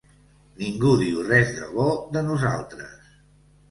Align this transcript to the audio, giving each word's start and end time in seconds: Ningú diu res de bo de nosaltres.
Ningú 0.61 0.95
diu 1.03 1.21
res 1.29 1.53
de 1.59 1.71
bo 1.79 1.87
de 2.19 2.27
nosaltres. 2.35 3.01